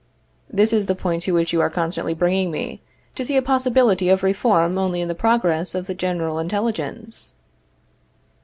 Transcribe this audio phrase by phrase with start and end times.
[0.49, 2.81] This is the point to which you are constantly bringing me
[3.13, 7.33] to see a possibility of reform only in the progress of the general intelligence.